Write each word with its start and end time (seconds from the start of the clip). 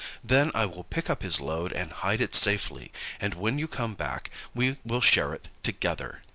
Then 0.23 0.49
I 0.55 0.65
will 0.65 0.85
pick 0.85 1.11
up 1.11 1.21
his 1.21 1.39
load, 1.39 1.71
and 1.71 1.91
hide 1.91 2.21
it 2.21 2.33
safely; 2.33 2.91
and 3.19 3.35
when 3.35 3.59
you 3.59 3.67
come 3.67 3.93
back, 3.93 4.31
we 4.55 4.77
will 4.83 4.99
share 4.99 5.31
it 5.35 5.47
together." 5.61 6.23